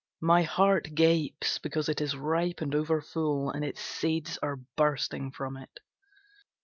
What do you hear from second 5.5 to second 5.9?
it.